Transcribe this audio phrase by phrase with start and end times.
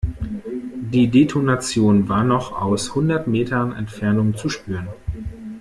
[0.91, 4.87] Die Detonation war noch aus hundert Metern Entfernung zu spüren.